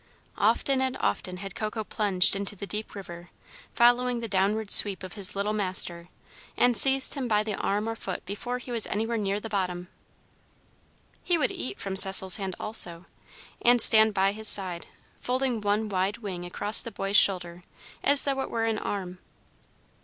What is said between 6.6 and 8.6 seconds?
seized him by the arm or foot before